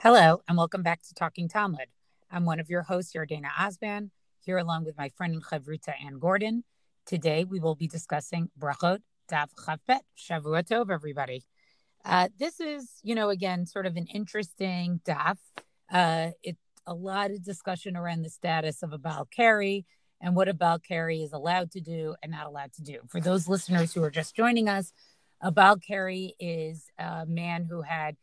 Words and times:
Hello, 0.00 0.42
and 0.46 0.58
welcome 0.58 0.82
back 0.82 1.02
to 1.04 1.14
Talking 1.14 1.48
Talmud. 1.48 1.86
I'm 2.30 2.44
one 2.44 2.60
of 2.60 2.68
your 2.68 2.82
hosts, 2.82 3.14
Yardena 3.14 3.48
Osban, 3.58 4.10
here 4.40 4.58
along 4.58 4.84
with 4.84 4.98
my 4.98 5.08
friend 5.08 5.32
and 5.32 5.42
Chavruta 5.42 5.94
Anne 6.04 6.18
Gordon. 6.18 6.64
Today, 7.06 7.44
we 7.44 7.60
will 7.60 7.74
be 7.74 7.88
discussing 7.88 8.50
Brachot 8.60 8.98
Daf 9.32 9.48
Chavbet. 9.54 10.00
Shavua 10.14 10.64
Tov, 10.64 10.90
everybody. 10.92 11.44
Uh, 12.04 12.28
this 12.38 12.60
is, 12.60 12.90
you 13.02 13.14
know, 13.14 13.30
again, 13.30 13.64
sort 13.64 13.86
of 13.86 13.96
an 13.96 14.06
interesting 14.12 15.00
daf. 15.06 15.38
Uh, 15.90 16.32
it's 16.42 16.60
a 16.86 16.92
lot 16.92 17.30
of 17.30 17.42
discussion 17.42 17.96
around 17.96 18.20
the 18.20 18.30
status 18.30 18.82
of 18.82 18.92
a 18.92 18.98
Baal 18.98 19.26
Keri 19.34 19.86
and 20.20 20.36
what 20.36 20.46
a 20.46 20.54
Baal 20.54 20.78
Keri 20.78 21.22
is 21.22 21.32
allowed 21.32 21.70
to 21.70 21.80
do 21.80 22.14
and 22.22 22.30
not 22.32 22.46
allowed 22.46 22.74
to 22.74 22.82
do. 22.82 23.00
For 23.08 23.18
those 23.18 23.48
listeners 23.48 23.94
who 23.94 24.02
are 24.02 24.10
just 24.10 24.36
joining 24.36 24.68
us, 24.68 24.92
a 25.40 25.50
Baal 25.50 25.78
Keri 25.78 26.34
is 26.38 26.84
a 26.98 27.24
man 27.24 27.64
who 27.64 27.80
had 27.80 28.16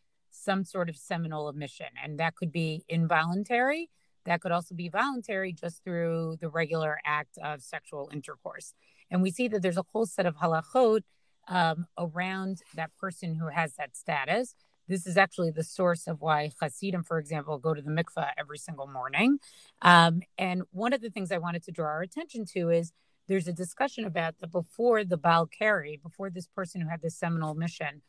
some 0.43 0.63
sort 0.63 0.89
of 0.89 0.97
seminal 0.97 1.49
emission, 1.49 1.87
and 2.03 2.19
that 2.19 2.35
could 2.35 2.51
be 2.51 2.83
involuntary. 2.89 3.89
That 4.25 4.41
could 4.41 4.51
also 4.51 4.73
be 4.75 4.89
voluntary 4.89 5.53
just 5.53 5.83
through 5.83 6.37
the 6.39 6.49
regular 6.49 6.99
act 7.05 7.37
of 7.43 7.61
sexual 7.61 8.09
intercourse. 8.13 8.73
And 9.11 9.21
we 9.21 9.31
see 9.31 9.47
that 9.49 9.61
there's 9.61 9.77
a 9.77 9.85
whole 9.91 10.05
set 10.05 10.25
of 10.25 10.37
halachot 10.37 11.01
um, 11.47 11.87
around 11.97 12.61
that 12.75 12.91
person 12.97 13.35
who 13.35 13.47
has 13.47 13.75
that 13.75 13.95
status. 13.95 14.55
This 14.87 15.07
is 15.07 15.17
actually 15.17 15.51
the 15.51 15.63
source 15.63 16.07
of 16.07 16.21
why 16.21 16.51
Hasidim, 16.61 17.03
for 17.03 17.17
example, 17.17 17.57
go 17.57 17.73
to 17.73 17.81
the 17.81 17.91
mikveh 17.91 18.31
every 18.37 18.57
single 18.57 18.87
morning. 18.87 19.39
Um, 19.81 20.21
and 20.37 20.63
one 20.71 20.93
of 20.93 21.01
the 21.01 21.09
things 21.09 21.31
I 21.31 21.37
wanted 21.37 21.63
to 21.63 21.71
draw 21.71 21.87
our 21.87 22.01
attention 22.01 22.45
to 22.53 22.69
is 22.69 22.91
there's 23.27 23.47
a 23.47 23.53
discussion 23.53 24.05
about 24.05 24.35
that 24.39 24.51
before 24.51 25.05
the 25.05 25.17
Baal 25.17 25.47
Keri, 25.47 25.99
before 26.01 26.29
this 26.29 26.47
person 26.47 26.81
who 26.81 26.89
had 26.89 27.01
this 27.01 27.17
seminal 27.17 27.55
mission 27.55 28.01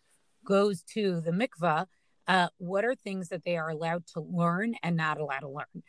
goes 0.45 0.83
to 0.83 1.21
the 1.21 1.31
mikveh, 1.31 1.87
uh, 2.27 2.49
what 2.59 2.85
are 2.85 2.95
things 2.95 3.29
that 3.29 3.45
they 3.45 3.57
are 3.57 3.69
allowed 3.69 4.07
to 4.15 4.21
learn 4.21 4.75
and 4.83 4.97
not 4.97 5.21
allowed 5.21 5.41
to 5.41 5.49
learn? 5.49 5.83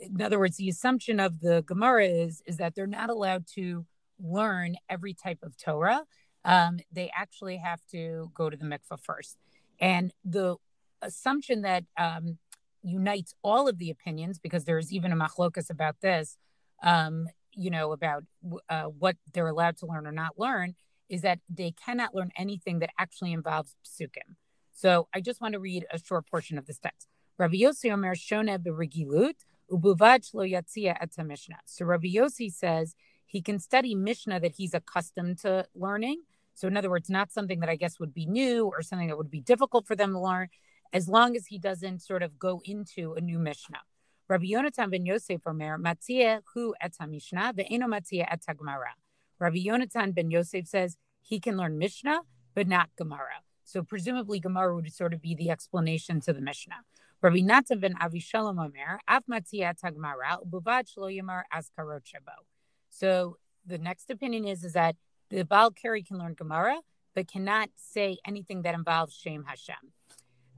In 0.00 0.20
other 0.20 0.38
words, 0.38 0.56
the 0.56 0.68
assumption 0.68 1.20
of 1.20 1.40
the 1.40 1.62
Gemara 1.66 2.06
is, 2.06 2.42
is 2.46 2.56
that 2.58 2.74
they're 2.74 2.86
not 2.86 3.10
allowed 3.10 3.46
to 3.54 3.86
learn 4.18 4.76
every 4.88 5.14
type 5.14 5.38
of 5.42 5.56
Torah. 5.56 6.04
Um, 6.44 6.80
they 6.92 7.10
actually 7.16 7.56
have 7.58 7.80
to 7.92 8.30
go 8.34 8.50
to 8.50 8.56
the 8.56 8.64
mikveh 8.64 9.00
first. 9.02 9.38
And 9.80 10.12
the 10.24 10.56
assumption 11.02 11.62
that 11.62 11.84
um, 11.96 12.38
unites 12.82 13.34
all 13.42 13.68
of 13.68 13.78
the 13.78 13.90
opinions, 13.90 14.38
because 14.38 14.64
there's 14.64 14.92
even 14.92 15.12
a 15.12 15.16
machlokas 15.16 15.70
about 15.70 15.96
this, 16.00 16.36
um, 16.82 17.28
you 17.52 17.70
know, 17.70 17.92
about 17.92 18.24
uh, 18.68 18.84
what 18.84 19.16
they're 19.32 19.48
allowed 19.48 19.76
to 19.78 19.86
learn 19.86 20.06
or 20.06 20.12
not 20.12 20.38
learn, 20.38 20.74
is 21.08 21.22
that 21.22 21.38
they 21.48 21.72
cannot 21.72 22.14
learn 22.14 22.30
anything 22.36 22.80
that 22.80 22.90
actually 22.98 23.32
involves 23.32 23.76
psukim. 23.84 24.36
So 24.76 25.08
I 25.14 25.22
just 25.22 25.40
want 25.40 25.54
to 25.54 25.58
read 25.58 25.86
a 25.90 25.98
short 25.98 26.30
portion 26.30 26.58
of 26.58 26.66
this 26.66 26.78
text. 26.78 27.08
Rabbi 27.38 27.54
Yossi 27.54 27.90
Omer 27.90 28.14
Shona 28.14 28.58
beregilut 28.58 29.36
ubuvad 29.70 30.28
lo 30.34 30.44
yatzia 30.44 30.94
et 31.00 31.12
Mishnah. 31.24 31.60
So 31.64 31.86
Rabbi 31.86 32.08
Yossi 32.08 32.52
says 32.52 32.94
he 33.24 33.40
can 33.40 33.58
study 33.58 33.94
Mishnah 33.94 34.38
that 34.40 34.56
he's 34.56 34.74
accustomed 34.74 35.38
to 35.38 35.66
learning. 35.74 36.24
So 36.52 36.68
in 36.68 36.76
other 36.76 36.90
words, 36.90 37.08
not 37.08 37.32
something 37.32 37.60
that 37.60 37.70
I 37.70 37.76
guess 37.76 37.98
would 37.98 38.12
be 38.12 38.26
new 38.26 38.66
or 38.66 38.82
something 38.82 39.08
that 39.08 39.16
would 39.16 39.30
be 39.30 39.40
difficult 39.40 39.86
for 39.86 39.96
them 39.96 40.12
to 40.12 40.20
learn, 40.20 40.48
as 40.92 41.08
long 41.08 41.36
as 41.36 41.46
he 41.46 41.58
doesn't 41.58 42.02
sort 42.02 42.22
of 42.22 42.38
go 42.38 42.60
into 42.66 43.14
a 43.14 43.22
new 43.22 43.38
Mishnah. 43.38 43.80
Rabbi 44.28 44.44
Yonatan 44.44 44.90
ben 44.90 45.06
Yosef 45.06 45.40
Omer 45.46 45.78
matzia 45.78 46.42
hu 46.52 46.74
et 46.82 46.94
Mishnah 47.08 47.54
ve'eno 47.56 47.86
matzia 47.86 48.26
et 48.30 48.44
Gemara. 48.58 48.94
Rabbi 49.38 49.64
Yonatan 49.64 50.14
ben 50.14 50.30
Yosef 50.30 50.66
says 50.66 50.98
he 51.22 51.40
can 51.40 51.56
learn 51.56 51.78
Mishnah, 51.78 52.20
but 52.54 52.68
not 52.68 52.90
Gemara. 52.98 53.40
So 53.66 53.82
presumably 53.82 54.38
Gemara 54.38 54.76
would 54.76 54.92
sort 54.92 55.12
of 55.12 55.20
be 55.20 55.34
the 55.34 55.50
explanation 55.50 56.20
to 56.20 56.32
the 56.32 56.40
Mishnah. 56.40 56.82
Rabbi 57.20 57.40
Natan 57.40 57.80
ben 57.80 57.94
Avishalom 57.94 58.64
Omer, 58.64 59.00
Af 59.08 59.24
Matziyat 59.28 59.82
Gemara, 59.82 60.38
Ubuvad 60.46 60.86
Shlo 60.86 61.12
Yamar 61.12 61.42
Askarot 61.52 62.04
Shabo. 62.04 62.36
So 62.90 63.38
the 63.66 63.78
next 63.78 64.08
opinion 64.08 64.44
is, 64.46 64.62
is 64.62 64.74
that 64.74 64.94
the 65.30 65.42
Baal 65.42 65.72
Keri 65.72 66.04
can 66.04 66.18
learn 66.18 66.34
Gemara, 66.34 66.76
but 67.12 67.26
cannot 67.26 67.70
say 67.74 68.18
anything 68.24 68.62
that 68.62 68.76
involves 68.76 69.12
Shem 69.12 69.44
Hashem. 69.44 69.92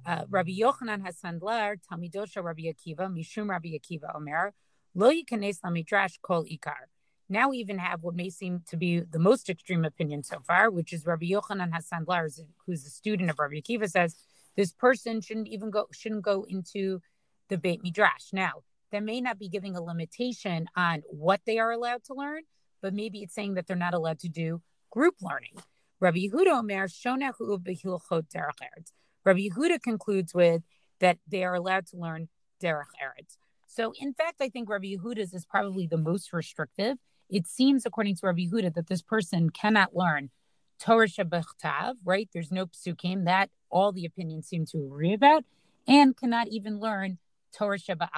Uh, 0.05 0.25
Rabbi 0.29 0.51
Yochanan 0.51 1.03
Hasandlar, 1.03 1.79
Talmidosha 1.91 2.45
Rabbi 2.45 2.65
Akiva, 2.65 3.11
Mishum 3.11 3.49
Rabbi 3.49 3.69
Akiva 3.69 4.15
Omer, 4.15 4.53
Lo 4.95 5.11
Yikanes 5.11 5.61
Lamidrash 5.61 6.19
Kol 6.21 6.45
Ikar. 6.45 6.91
Now 7.29 7.51
we 7.51 7.59
even 7.59 7.79
have 7.79 8.03
what 8.03 8.15
may 8.15 8.31
seem 8.31 8.63
to 8.69 8.77
be 8.77 9.01
the 9.01 9.19
most 9.19 9.51
extreme 9.51 9.85
opinion 9.85 10.23
so 10.23 10.39
far, 10.47 10.71
which 10.71 10.93
is 10.93 11.05
Rabbi 11.05 11.27
Yochanan 11.27 11.73
Hasandlar, 11.73 12.29
who's 12.65 12.87
a 12.87 12.91
student 12.91 13.29
of 13.29 13.39
Rabbi 13.39 13.57
Akiva, 13.57 13.89
says 13.89 14.17
this 14.57 14.73
person 14.73 15.21
shouldn't 15.21 15.49
even 15.49 15.71
go 15.71 15.87
shouldn't 15.93 16.23
go 16.23 16.47
into 16.49 17.01
the 17.49 17.59
Beit 17.59 17.83
Midrash. 17.83 18.33
Now, 18.33 18.63
that 18.93 19.03
may 19.03 19.21
not 19.21 19.39
be 19.39 19.49
giving 19.49 19.77
a 19.77 19.83
limitation 19.83 20.69
on 20.75 21.03
what 21.09 21.41
they 21.47 21.59
are 21.59 21.71
allowed 21.71 22.05
to 22.05 22.15
learn, 22.15 22.43
but 22.81 22.95
maybe 22.95 23.23
it's 23.23 23.35
saying 23.35 23.55
that 23.55 23.67
they're 23.67 23.77
not 23.77 23.95
allowed 23.95 24.21
to 24.21 24.29
do 24.29 24.63
group 24.91 25.17
learning. 25.21 25.55
Rabbi 26.01 26.29
Yehuda 26.29 26.59
Omer 26.59 26.89
Shonahu 26.89 27.59
Behilchot 27.59 28.29
Derech 28.35 28.63
Eretz. 28.63 28.93
Rabbi 29.25 29.49
Yehuda 29.49 29.83
concludes 29.83 30.33
with 30.33 30.63
that 31.01 31.19
they 31.27 31.45
are 31.45 31.55
allowed 31.55 31.87
to 31.89 31.97
learn 31.97 32.29
Derech 32.63 32.95
Eretz. 33.03 33.37
So, 33.67 33.93
in 34.01 34.15
fact, 34.15 34.41
I 34.41 34.49
think 34.49 34.71
Rabbi 34.71 34.95
Yehuda's 34.97 35.35
is 35.35 35.45
probably 35.45 35.87
the 35.87 35.99
most 35.99 36.33
restrictive 36.33 36.97
it 37.29 37.47
seems, 37.47 37.85
according 37.85 38.17
to 38.17 38.27
Rabbi 38.27 38.47
Huda, 38.53 38.75
that 38.75 38.89
this 38.89 39.03
person 39.03 39.51
cannot 39.51 39.95
learn 39.95 40.31
Torah 40.79 41.09
Shabbatav, 41.09 41.97
right? 42.05 42.29
There's 42.33 42.53
no 42.53 42.67
psukim 42.67 43.25
that 43.25 43.51
all 43.71 43.93
the 43.93 44.05
opinions 44.05 44.49
seem 44.49 44.65
to 44.67 44.79
agree 44.79 45.13
about, 45.13 45.45
and 45.87 46.17
cannot 46.17 46.49
even 46.49 46.79
learn 46.79 47.19
Torah 47.53 47.79
Shabbat 47.79 48.11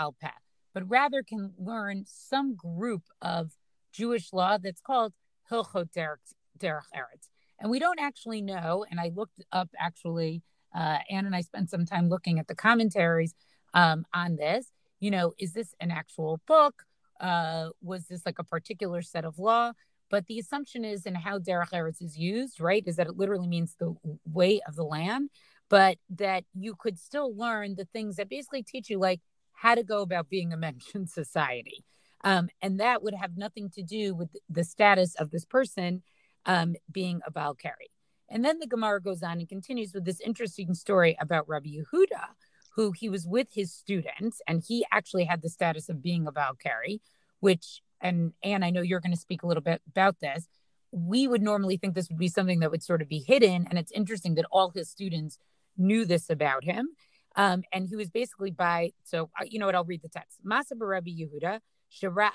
but 0.73 0.89
rather 0.89 1.23
can 1.23 1.53
learn 1.59 2.05
some 2.07 2.55
group 2.55 3.03
of 3.21 3.53
Jewish 3.93 4.33
law 4.33 4.59
that's 4.59 4.81
called 4.81 5.13
Hilchot 5.51 5.91
Derech, 5.93 6.35
Derech 6.59 6.91
Eretz. 6.95 7.29
And 7.59 7.71
we 7.71 7.79
don't 7.79 7.99
actually 8.01 8.41
know, 8.41 8.85
and 8.91 9.01
I 9.01 9.11
looked 9.15 9.43
up 9.53 9.69
actually, 9.79 10.43
uh, 10.75 10.99
Anne 11.11 11.27
and 11.27 11.35
I 11.35 11.41
spent 11.41 11.71
some 11.71 11.85
time 11.85 12.09
looking 12.09 12.39
at 12.39 12.47
the 12.47 12.55
commentaries 12.55 13.35
um, 13.75 14.05
on 14.15 14.37
this. 14.37 14.71
You 15.01 15.11
know, 15.11 15.35
is 15.39 15.53
this 15.53 15.75
an 15.81 15.91
actual 15.91 16.41
book? 16.47 16.85
Uh, 17.21 17.71
was 17.83 18.07
this 18.07 18.23
like 18.27 18.39
a 18.39 18.45
particular 18.45 19.03
set 19.03 19.25
of 19.25 19.39
law? 19.39 19.73
But 20.11 20.27
the 20.27 20.41
assumption 20.41 20.85
is, 20.85 21.07
and 21.07 21.17
how 21.17 21.39
derech 21.39 21.71
eretz 21.71 22.03
is 22.03 22.19
used, 22.19 22.61
right, 22.61 22.83
is 22.87 22.97
that 22.97 23.07
it 23.07 23.17
literally 23.17 23.47
means 23.47 23.77
the 23.79 23.95
way 24.25 24.61
of 24.67 24.75
the 24.75 24.83
land, 24.83 25.31
but 25.69 25.99
that 26.11 26.45
you 26.53 26.75
could 26.75 26.99
still 26.99 27.35
learn 27.37 27.77
the 27.77 27.85
things 27.85 28.17
that 28.17 28.29
basically 28.29 28.65
teach 28.65 28.91
you, 28.91 28.99
like 28.99 29.21
how 29.53 29.75
to 29.75 29.85
go 29.85 30.03
about 30.03 30.29
being 30.29 30.53
a 30.53 30.57
mentioned 30.57 31.09
society. 31.11 31.85
Um, 32.25 32.49
and 32.61 32.81
that 32.81 33.03
would 33.03 33.15
have 33.15 33.37
nothing 33.37 33.71
to 33.71 33.83
do 33.83 34.15
with 34.15 34.31
the 34.49 34.65
status 34.65 35.15
of 35.15 35.31
this 35.31 35.45
person 35.45 36.03
um, 36.45 36.75
being 36.91 37.21
a 37.27 37.31
Baal 37.31 37.55
Keri. 37.55 37.91
And 38.29 38.45
then 38.45 38.59
the 38.59 38.67
Gemara 38.67 39.01
goes 39.01 39.23
on 39.23 39.39
and 39.39 39.49
continues 39.49 39.93
with 39.93 40.05
this 40.05 40.21
interesting 40.21 40.75
story 40.75 41.17
about 41.21 41.49
Rabbi 41.49 41.69
Yehuda, 41.69 42.27
who 42.75 42.93
he 42.93 43.09
was 43.09 43.27
with 43.27 43.49
his 43.53 43.73
students, 43.73 44.41
and 44.47 44.63
he 44.67 44.85
actually 44.93 45.25
had 45.25 45.43
the 45.43 45.49
status 45.49 45.89
of 45.89 46.03
being 46.03 46.27
a 46.27 46.33
Baal 46.33 46.55
Keri, 46.55 47.01
which, 47.41 47.83
and 48.01 48.33
and 48.43 48.65
I 48.65 48.71
know 48.71 48.83
you're 48.83 49.01
going 49.01 49.15
to 49.15 49.21
speak 49.21 49.43
a 49.43 49.47
little 49.47 49.63
bit 49.63 49.83
about 49.89 50.21
this. 50.21 50.49
We 50.93 51.29
would 51.29 51.43
normally 51.43 51.77
think 51.77 51.95
this 51.95 52.09
would 52.09 52.19
be 52.19 52.29
something 52.29 52.61
that 52.61 52.71
would 52.71 52.83
sort 52.83 53.03
of 53.03 53.09
be 53.09 53.25
hidden, 53.27 53.67
and 53.69 53.79
it's 53.79 53.93
interesting 53.93 54.35
that 54.37 54.47
all 54.51 54.71
his 54.71 54.89
students 54.89 55.39
knew 55.77 56.05
this 56.05 56.31
about 56.31 56.65
him. 56.65 56.89
Um, 57.37 57.63
and 57.73 57.89
he 57.89 57.97
was 57.97 58.11
basically 58.11 58.51
by 58.51 58.93
so 59.05 59.31
uh, 59.41 59.45
you 59.49 59.59
know 59.59 59.67
what 59.67 59.75
I'll 59.75 59.85
read 59.85 60.03
the 60.03 60.09
text. 60.09 60.39
Masa 60.45 60.73
Rabbi 60.79 61.11
Yehuda 61.11 61.61
Shara 61.93 62.33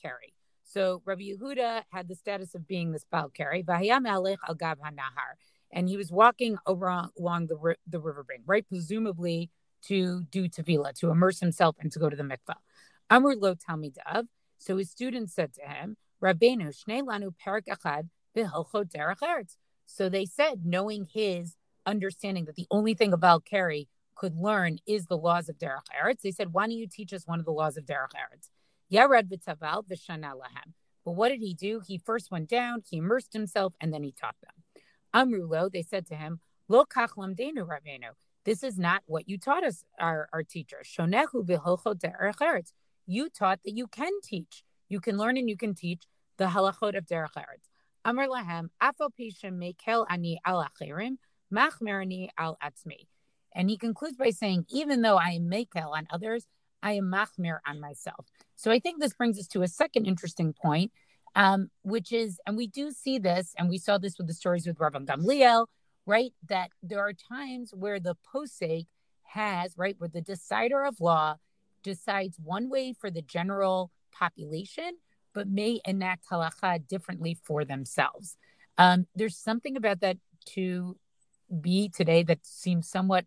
Keri. 0.00 0.34
So 0.62 1.02
Rabbi 1.04 1.22
Yehuda 1.32 1.82
had 1.90 2.06
the 2.06 2.14
status 2.14 2.54
of 2.54 2.68
being 2.68 2.92
this 2.92 3.04
Baal 3.10 3.28
Keri. 3.30 3.64
Vahiyam 3.64 4.06
al 4.08 4.54
Gab 4.54 4.78
Hanahar 4.78 5.34
and 5.72 5.88
he 5.88 5.96
was 5.96 6.10
walking 6.10 6.56
around 6.66 7.10
along 7.18 7.46
the 7.46 7.76
the 7.86 8.00
riverbank, 8.00 8.42
right? 8.46 8.66
Presumably 8.68 9.50
to 9.86 10.22
do 10.30 10.48
tefillah, 10.48 10.92
to 11.00 11.10
immerse 11.10 11.40
himself 11.40 11.76
and 11.80 11.90
to 11.92 11.98
go 11.98 12.10
to 12.10 12.16
the 12.16 12.22
mikvah. 12.22 12.56
Amr 13.08 13.34
lo 13.34 13.54
talmidav. 13.54 14.26
So 14.58 14.76
his 14.76 14.90
students 14.90 15.34
said 15.34 15.54
to 15.54 15.62
him, 15.62 15.96
Rabbeinu 16.22 16.68
shnei 16.68 17.02
lanu 17.02 17.32
perak 17.42 17.66
achad 17.66 18.08
v'hilchot 18.36 18.90
derech 18.92 19.20
eretz. 19.20 19.56
So 19.86 20.08
they 20.08 20.26
said, 20.26 20.64
knowing 20.64 21.08
his 21.12 21.56
understanding 21.86 22.44
that 22.44 22.56
the 22.56 22.66
only 22.70 22.94
thing 22.94 23.12
a 23.12 23.16
Baal 23.16 23.40
Keri 23.40 23.88
could 24.14 24.36
learn 24.36 24.78
is 24.86 25.06
the 25.06 25.16
laws 25.16 25.48
of 25.48 25.56
derech 25.58 25.88
eretz, 25.98 26.20
they 26.20 26.30
said, 26.30 26.52
why 26.52 26.66
don't 26.66 26.76
you 26.76 26.86
teach 26.86 27.12
us 27.12 27.26
one 27.26 27.40
of 27.40 27.46
the 27.46 27.52
laws 27.52 27.76
of 27.76 27.86
derech 27.86 28.12
eretz? 28.12 28.50
Yared 28.92 29.28
v'taval 29.28 29.84
v'shana 29.88 30.32
lahem. 30.32 30.74
But 31.04 31.12
what 31.12 31.30
did 31.30 31.40
he 31.40 31.54
do? 31.54 31.80
He 31.84 31.96
first 31.96 32.30
went 32.30 32.48
down, 32.48 32.82
he 32.88 32.98
immersed 32.98 33.32
himself, 33.32 33.72
and 33.80 33.92
then 33.92 34.02
he 34.02 34.12
taught 34.12 34.36
them. 34.42 34.52
Amrulo, 35.14 35.70
they 35.70 35.82
said 35.82 36.06
to 36.06 36.14
him, 36.14 36.40
Lo 36.68 36.84
kach 36.84 37.10
lamdenu 37.16 37.66
Rabbeinu. 37.66 38.10
This 38.44 38.62
is 38.62 38.78
not 38.78 39.02
what 39.06 39.28
you 39.28 39.38
taught 39.38 39.64
us, 39.64 39.84
our, 39.98 40.28
our 40.32 40.42
teacher. 40.42 40.78
Shonehu 40.84 41.44
derech 41.44 42.72
You 43.06 43.28
taught 43.28 43.60
that 43.64 43.76
you 43.76 43.86
can 43.86 44.12
teach. 44.22 44.64
You 44.88 45.00
can 45.00 45.18
learn 45.18 45.36
and 45.36 45.48
you 45.48 45.56
can 45.56 45.74
teach 45.74 46.04
the 46.38 46.46
halachot 46.46 46.96
of 46.96 47.06
derech 47.06 47.34
eretz. 47.36 47.68
Amr 48.04 48.26
lahem, 48.28 48.70
afal 48.82 49.10
mekel 49.44 50.06
ani 50.08 50.40
al 50.46 50.64
achirim, 50.64 51.18
machmerani 51.52 52.28
al 52.38 52.56
atzmi. 52.62 53.06
And 53.54 53.68
he 53.68 53.76
concludes 53.76 54.16
by 54.16 54.30
saying, 54.30 54.66
even 54.70 55.02
though 55.02 55.16
I 55.16 55.30
am 55.30 55.50
mekel 55.50 55.90
on 55.92 56.06
others, 56.10 56.46
I 56.82 56.92
am 56.92 57.04
machmir 57.04 57.58
on 57.66 57.80
myself. 57.80 58.26
So 58.56 58.70
I 58.70 58.78
think 58.78 59.00
this 59.00 59.12
brings 59.12 59.38
us 59.38 59.48
to 59.48 59.62
a 59.62 59.68
second 59.68 60.06
interesting 60.06 60.52
point, 60.52 60.92
um, 61.34 61.70
which 61.82 62.12
is, 62.12 62.40
and 62.46 62.56
we 62.56 62.66
do 62.66 62.90
see 62.90 63.18
this, 63.18 63.54
and 63.58 63.68
we 63.68 63.78
saw 63.78 63.98
this 63.98 64.18
with 64.18 64.26
the 64.26 64.34
stories 64.34 64.66
with 64.66 64.78
Rabban 64.78 65.06
Gamliel, 65.06 65.66
right? 66.06 66.32
That 66.48 66.70
there 66.82 67.00
are 67.00 67.12
times 67.12 67.72
where 67.74 68.00
the 68.00 68.16
posek 68.34 68.86
has, 69.24 69.74
right, 69.76 69.94
where 69.98 70.08
the 70.08 70.20
decider 70.20 70.84
of 70.84 71.00
law 71.00 71.36
decides 71.82 72.38
one 72.42 72.68
way 72.68 72.92
for 72.92 73.10
the 73.10 73.22
general 73.22 73.90
population, 74.12 74.98
but 75.32 75.48
may 75.48 75.80
enact 75.84 76.28
halacha 76.28 76.86
differently 76.86 77.38
for 77.42 77.64
themselves. 77.64 78.36
Um, 78.76 79.06
there's 79.14 79.36
something 79.36 79.76
about 79.76 80.00
that 80.00 80.16
to 80.54 80.96
be 81.60 81.88
today 81.88 82.22
that 82.24 82.44
seems 82.44 82.88
somewhat 82.88 83.26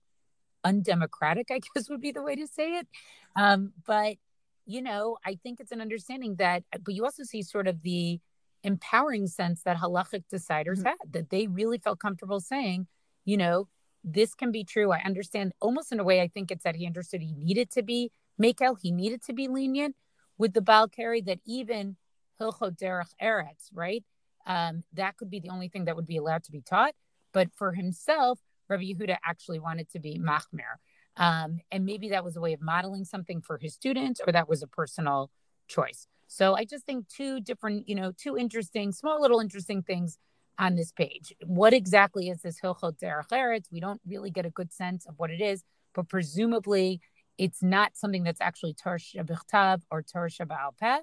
undemocratic, 0.63 1.47
I 1.51 1.59
guess 1.75 1.89
would 1.89 2.01
be 2.01 2.11
the 2.11 2.23
way 2.23 2.35
to 2.35 2.47
say 2.47 2.77
it. 2.77 2.87
Um, 3.35 3.73
but, 3.85 4.17
you 4.65 4.81
know, 4.81 5.17
I 5.25 5.37
think 5.41 5.59
it's 5.59 5.71
an 5.71 5.81
understanding 5.81 6.35
that, 6.35 6.63
but 6.83 6.93
you 6.93 7.03
also 7.03 7.23
see 7.23 7.41
sort 7.41 7.67
of 7.67 7.81
the 7.81 8.19
empowering 8.63 9.27
sense 9.27 9.63
that 9.63 9.77
halachic 9.77 10.23
deciders 10.33 10.79
mm-hmm. 10.79 10.87
had, 10.87 11.11
that 11.11 11.29
they 11.29 11.47
really 11.47 11.77
felt 11.77 11.99
comfortable 11.99 12.39
saying, 12.39 12.87
you 13.25 13.37
know, 13.37 13.67
this 14.03 14.33
can 14.33 14.51
be 14.51 14.63
true. 14.63 14.91
I 14.91 15.01
understand 15.05 15.53
almost 15.61 15.91
in 15.91 15.99
a 15.99 16.03
way, 16.03 16.21
I 16.21 16.27
think 16.27 16.51
it's 16.51 16.63
that 16.63 16.75
he 16.75 16.85
understood 16.85 17.21
he 17.21 17.33
needed 17.33 17.71
to 17.71 17.83
be 17.83 18.11
Makel, 18.41 18.77
he 18.81 18.91
needed 18.91 19.21
to 19.25 19.33
be 19.33 19.47
lenient 19.47 19.95
with 20.37 20.53
the 20.53 20.61
Baal 20.61 20.87
Keri, 20.87 21.21
that 21.21 21.39
even 21.45 21.95
Hilchot 22.41 22.77
Derech 22.77 23.13
Eretz, 23.21 23.69
right? 23.73 24.03
Um, 24.45 24.83
that 24.93 25.17
could 25.17 25.29
be 25.29 25.39
the 25.39 25.49
only 25.49 25.69
thing 25.69 25.85
that 25.85 25.95
would 25.95 26.07
be 26.07 26.17
allowed 26.17 26.43
to 26.45 26.51
be 26.51 26.61
taught. 26.61 26.93
But 27.31 27.49
for 27.55 27.73
himself, 27.73 28.39
Rabbi 28.67 28.83
Yehuda 28.83 29.17
actually 29.25 29.59
wanted 29.59 29.89
to 29.91 29.99
be 29.99 30.19
Machmir. 30.19 30.79
Um, 31.17 31.59
and 31.71 31.85
maybe 31.85 32.09
that 32.09 32.23
was 32.23 32.35
a 32.35 32.41
way 32.41 32.53
of 32.53 32.61
modeling 32.61 33.05
something 33.05 33.41
for 33.41 33.57
his 33.57 33.73
students, 33.73 34.19
or 34.25 34.33
that 34.33 34.49
was 34.49 34.63
a 34.63 34.67
personal 34.67 35.29
choice. 35.67 36.07
So 36.27 36.55
I 36.55 36.65
just 36.65 36.85
think 36.85 37.07
two 37.07 37.39
different, 37.39 37.87
you 37.87 37.95
know, 37.95 38.11
two 38.17 38.37
interesting, 38.37 38.91
small 38.91 39.21
little 39.21 39.39
interesting 39.39 39.83
things 39.83 40.17
on 40.57 40.75
this 40.75 40.91
page. 40.91 41.33
What 41.45 41.73
exactly 41.73 42.29
is 42.29 42.41
this 42.41 42.59
Hilchot 42.59 42.97
Derech? 42.99 43.65
We 43.71 43.79
don't 43.79 44.01
really 44.07 44.31
get 44.31 44.45
a 44.45 44.49
good 44.49 44.73
sense 44.73 45.05
of 45.05 45.15
what 45.17 45.29
it 45.29 45.41
is, 45.41 45.63
but 45.93 46.09
presumably 46.09 47.01
it's 47.37 47.63
not 47.63 47.95
something 47.95 48.23
that's 48.23 48.41
actually 48.41 48.73
Torah 48.73 48.99
Shabbat 48.99 49.81
or 49.91 50.03
Torah 50.03 50.29
Shabbat 50.29 51.01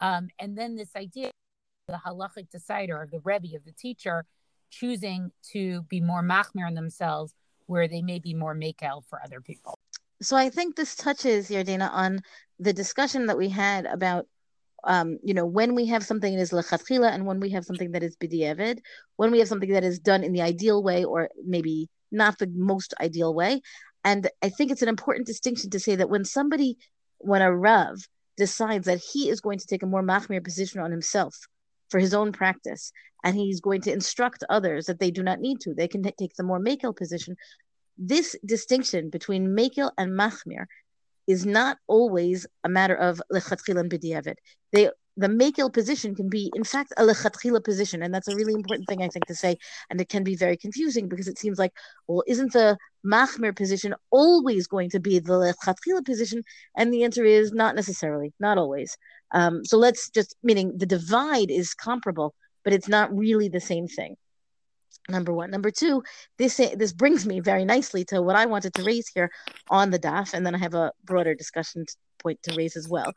um, 0.00 0.28
And 0.38 0.56
then 0.56 0.76
this 0.76 0.90
idea, 0.96 1.30
the 1.86 2.00
halachic 2.06 2.50
decider 2.50 3.00
of 3.00 3.10
the 3.10 3.20
Rebbe, 3.20 3.56
of 3.56 3.64
the 3.64 3.72
teacher, 3.72 4.24
choosing 4.70 5.32
to 5.52 5.82
be 5.82 6.00
more 6.00 6.22
machmir 6.22 6.68
in 6.68 6.74
themselves 6.74 7.34
where 7.68 7.86
they 7.86 8.02
may 8.02 8.18
be 8.18 8.34
more 8.34 8.54
makel 8.54 9.04
for 9.08 9.20
other 9.24 9.40
people. 9.40 9.78
So 10.20 10.36
I 10.36 10.50
think 10.50 10.74
this 10.74 10.96
touches, 10.96 11.48
Yardena, 11.48 11.90
on 11.92 12.20
the 12.58 12.72
discussion 12.72 13.26
that 13.26 13.38
we 13.38 13.48
had 13.48 13.86
about 13.86 14.26
um, 14.84 15.18
you 15.24 15.34
know, 15.34 15.44
when 15.44 15.74
we 15.74 15.86
have 15.86 16.04
something 16.04 16.34
that 16.34 16.40
is 16.40 16.52
lechatchila 16.52 17.12
and 17.12 17.26
when 17.26 17.40
we 17.40 17.50
have 17.50 17.64
something 17.64 17.90
that 17.92 18.02
is 18.02 18.16
b'diavad, 18.16 18.78
when 19.16 19.32
we 19.32 19.40
have 19.40 19.48
something 19.48 19.72
that 19.72 19.84
is 19.84 19.98
done 19.98 20.22
in 20.22 20.32
the 20.32 20.40
ideal 20.40 20.82
way 20.82 21.04
or 21.04 21.30
maybe 21.44 21.88
not 22.12 22.38
the 22.38 22.46
most 22.54 22.94
ideal 23.00 23.34
way. 23.34 23.60
And 24.04 24.30
I 24.40 24.48
think 24.48 24.70
it's 24.70 24.82
an 24.82 24.88
important 24.88 25.26
distinction 25.26 25.70
to 25.70 25.80
say 25.80 25.96
that 25.96 26.08
when 26.08 26.24
somebody, 26.24 26.78
when 27.18 27.42
a 27.42 27.54
Rav 27.54 27.98
decides 28.36 28.86
that 28.86 29.00
he 29.00 29.28
is 29.28 29.40
going 29.40 29.58
to 29.58 29.66
take 29.66 29.82
a 29.82 29.86
more 29.86 30.02
machmir 30.02 30.42
position 30.42 30.80
on 30.80 30.92
himself 30.92 31.36
for 31.88 31.98
his 31.98 32.14
own 32.14 32.32
practice, 32.32 32.92
and 33.24 33.36
he's 33.36 33.60
going 33.60 33.80
to 33.82 33.92
instruct 33.92 34.44
others 34.48 34.86
that 34.86 35.00
they 35.00 35.10
do 35.10 35.22
not 35.22 35.40
need 35.40 35.60
to, 35.60 35.74
they 35.74 35.88
can 35.88 36.02
t- 36.02 36.12
take 36.18 36.34
the 36.34 36.42
more 36.42 36.60
makel 36.60 36.96
position. 36.96 37.36
This 37.96 38.36
distinction 38.44 39.10
between 39.10 39.56
makel 39.56 39.90
and 39.98 40.12
machmir 40.12 40.66
is 41.26 41.44
not 41.44 41.78
always 41.86 42.46
a 42.64 42.68
matter 42.68 42.94
of 42.94 43.20
lechatchila 43.32 43.80
and 43.80 43.90
b'diavad. 43.90 44.36
They 44.72 44.90
the 45.18 45.26
makel 45.26 45.72
position 45.72 46.14
can 46.14 46.28
be, 46.28 46.50
in 46.54 46.62
fact, 46.62 46.92
a 46.96 47.02
lechatchila 47.02 47.62
position, 47.62 48.02
and 48.02 48.14
that's 48.14 48.28
a 48.28 48.36
really 48.36 48.54
important 48.54 48.88
thing 48.88 49.02
I 49.02 49.08
think 49.08 49.26
to 49.26 49.34
say. 49.34 49.58
And 49.90 50.00
it 50.00 50.08
can 50.08 50.22
be 50.22 50.36
very 50.36 50.56
confusing 50.56 51.08
because 51.08 51.26
it 51.26 51.38
seems 51.38 51.58
like, 51.58 51.72
well, 52.06 52.22
isn't 52.28 52.52
the 52.52 52.78
machmir 53.04 53.54
position 53.54 53.94
always 54.10 54.68
going 54.68 54.90
to 54.90 55.00
be 55.00 55.18
the 55.18 55.32
lechatchila 55.32 56.04
position? 56.04 56.44
And 56.76 56.92
the 56.92 57.02
answer 57.02 57.24
is 57.24 57.52
not 57.52 57.74
necessarily, 57.74 58.32
not 58.38 58.58
always. 58.58 58.96
Um, 59.32 59.64
so 59.64 59.76
let's 59.76 60.08
just 60.08 60.36
meaning 60.44 60.78
the 60.78 60.86
divide 60.86 61.50
is 61.50 61.74
comparable, 61.74 62.34
but 62.62 62.72
it's 62.72 62.88
not 62.88 63.12
really 63.16 63.48
the 63.48 63.60
same 63.60 63.88
thing 63.88 64.16
number 65.10 65.32
one 65.32 65.50
number 65.50 65.70
two 65.70 66.02
this 66.36 66.56
this 66.76 66.92
brings 66.92 67.24
me 67.24 67.40
very 67.40 67.64
nicely 67.64 68.04
to 68.04 68.20
what 68.20 68.36
i 68.36 68.44
wanted 68.44 68.74
to 68.74 68.82
raise 68.82 69.08
here 69.08 69.30
on 69.70 69.90
the 69.90 69.98
daf 69.98 70.34
and 70.34 70.44
then 70.44 70.54
i 70.54 70.58
have 70.58 70.74
a 70.74 70.92
broader 71.02 71.34
discussion 71.34 71.86
point 72.22 72.38
to 72.42 72.54
raise 72.54 72.76
as 72.76 72.88
well 72.88 73.10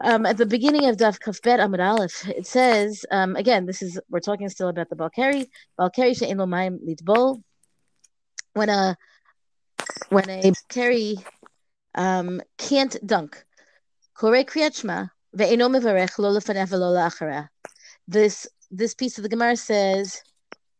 um, 0.00 0.26
at 0.26 0.36
the 0.36 0.46
beginning 0.46 0.86
of 0.86 0.96
daf 0.96 1.18
kafbet 1.18 1.58
amud 1.58 1.80
aleph 1.80 2.28
it 2.28 2.46
says 2.46 3.04
um, 3.10 3.36
again 3.36 3.66
this 3.66 3.82
is 3.82 4.00
we're 4.10 4.20
talking 4.20 4.48
still 4.48 4.68
about 4.68 4.88
the 4.88 4.96
baal 4.96 5.10
keri 5.10 5.50
balkari 5.78 6.16
she'en 6.16 6.38
lo 6.38 6.46
mayim 6.46 6.78
litbo 6.88 7.42
when 8.54 8.68
a 8.68 8.96
when 10.10 10.28
a 10.30 10.52
carry 10.68 11.18
um, 11.94 12.40
can't 12.58 12.96
dunk 13.06 13.44
kore 14.14 14.44
kriyat 14.44 14.74
shma 14.80 15.10
ve'eno 15.36 15.68
mevarech 15.74 16.18
lo 16.18 16.32
lefaneh 16.36 16.68
velo 16.68 17.48
this 18.08 18.46
this 18.70 18.94
piece 18.94 19.18
of 19.18 19.22
the 19.22 19.28
gemara 19.28 19.56
says 19.56 20.22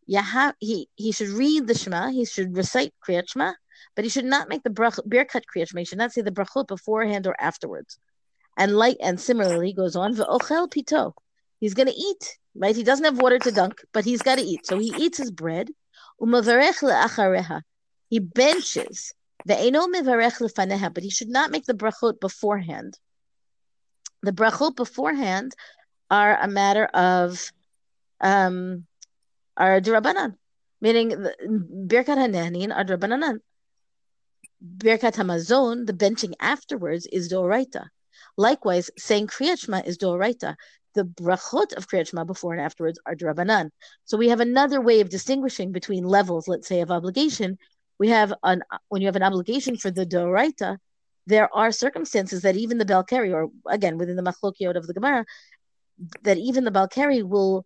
yeah, 0.06 0.52
he 0.58 0.88
he 0.96 1.12
should 1.12 1.28
read 1.28 1.66
the 1.66 1.74
Shema. 1.74 2.10
He 2.10 2.24
should 2.24 2.56
recite 2.56 2.92
Kriyat 3.06 3.30
Shema, 3.30 3.52
but 3.94 4.04
he 4.04 4.10
should 4.10 4.24
not 4.24 4.48
make 4.48 4.62
the 4.62 4.70
brach, 4.70 4.96
birkat 5.08 5.42
Kriyat 5.54 5.68
Shema. 5.68 5.80
He 5.80 5.84
should 5.84 5.98
not 5.98 6.12
say 6.12 6.22
the 6.22 6.30
brachot 6.30 6.66
beforehand 6.66 7.26
or 7.26 7.36
afterwards. 7.40 7.98
And 8.56 8.76
light 8.76 8.98
and 9.00 9.20
similarly 9.20 9.72
goes 9.72 9.96
on 9.96 10.14
pito. 10.14 11.14
He's 11.58 11.74
going 11.74 11.88
to 11.88 11.94
eat, 11.94 12.38
right? 12.54 12.76
He 12.76 12.82
doesn't 12.82 13.04
have 13.04 13.20
water 13.20 13.38
to 13.38 13.50
dunk, 13.50 13.82
but 13.92 14.04
he's 14.04 14.22
got 14.22 14.36
to 14.36 14.42
eat. 14.42 14.66
So 14.66 14.78
he 14.78 14.94
eats 14.98 15.18
his 15.18 15.30
bread. 15.30 15.70
He 18.08 18.18
benches 18.18 19.14
but 19.44 21.02
he 21.02 21.10
should 21.10 21.28
not 21.28 21.50
make 21.50 21.64
the 21.66 21.74
brachot 21.74 22.20
beforehand. 22.20 22.98
The 24.22 24.32
brachot 24.32 24.76
beforehand 24.76 25.54
are 26.10 26.36
a 26.36 26.46
matter 26.46 26.84
of 26.84 27.50
um, 28.20 28.86
are 29.56 29.80
drabanan, 29.80 30.36
meaning 30.80 31.10
Birkat 31.10 32.18
Hanehanin 32.18 32.74
are 32.74 32.84
drabanan. 32.84 33.40
Birkat 34.64 35.14
Hamazon, 35.14 35.86
the 35.86 35.92
benching 35.92 36.34
afterwards, 36.38 37.06
is 37.06 37.32
doraita. 37.32 37.88
Likewise, 38.36 38.90
saying 38.98 39.26
Kriyat 39.26 39.86
is 39.86 39.98
doraita. 39.98 40.56
The 40.94 41.04
brachot 41.04 41.72
of 41.74 41.88
Kriyat 41.88 42.26
before 42.26 42.52
and 42.52 42.62
afterwards 42.62 42.98
are 43.06 43.14
drabanan. 43.14 43.70
So 44.04 44.16
we 44.16 44.28
have 44.28 44.40
another 44.40 44.80
way 44.80 45.00
of 45.00 45.08
distinguishing 45.08 45.72
between 45.72 46.04
levels, 46.04 46.48
let's 46.48 46.68
say, 46.68 46.80
of 46.80 46.90
obligation. 46.90 47.58
We 47.98 48.08
have 48.08 48.32
an 48.42 48.62
when 48.88 49.02
you 49.02 49.08
have 49.08 49.16
an 49.16 49.22
obligation 49.22 49.76
for 49.76 49.90
the 49.90 50.06
doraita, 50.06 50.78
there 51.26 51.54
are 51.54 51.70
circumstances 51.72 52.42
that 52.42 52.56
even 52.56 52.78
the 52.78 52.84
Baal 52.84 53.04
Keri, 53.04 53.32
or 53.32 53.50
again 53.68 53.98
within 53.98 54.16
the 54.16 54.22
machlokiot 54.22 54.76
of 54.76 54.86
the 54.86 54.94
Gemara, 54.94 55.24
that 56.22 56.38
even 56.38 56.64
the 56.64 56.70
Baal 56.70 56.88
Keri 56.88 57.22
will 57.22 57.64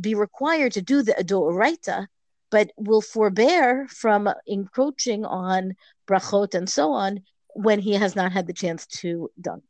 be 0.00 0.14
required 0.14 0.72
to 0.72 0.82
do 0.82 1.02
the 1.02 1.12
adoraita, 1.12 2.06
but 2.50 2.70
will 2.76 3.00
forbear 3.00 3.86
from 3.88 4.28
encroaching 4.46 5.24
on 5.24 5.74
brachot 6.06 6.54
and 6.54 6.68
so 6.68 6.92
on 6.92 7.20
when 7.54 7.80
he 7.80 7.94
has 7.94 8.14
not 8.14 8.32
had 8.32 8.46
the 8.46 8.52
chance 8.52 8.86
to 8.86 9.30
done. 9.40 9.62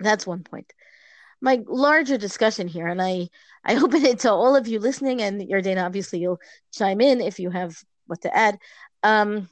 That's 0.00 0.26
one 0.26 0.42
point. 0.42 0.72
My 1.40 1.60
larger 1.66 2.18
discussion 2.18 2.66
here, 2.68 2.86
and 2.86 3.00
I, 3.00 3.28
I 3.64 3.76
open 3.82 4.04
it 4.04 4.20
to 4.20 4.32
all 4.32 4.56
of 4.56 4.68
you 4.68 4.80
listening, 4.80 5.22
and 5.22 5.40
Yardena, 5.40 5.84
obviously 5.84 6.20
you'll 6.20 6.40
chime 6.72 7.00
in 7.00 7.20
if 7.20 7.38
you 7.38 7.50
have 7.50 7.76
what 8.06 8.22
to 8.22 8.36
add. 8.36 8.58
Um, 9.02 9.48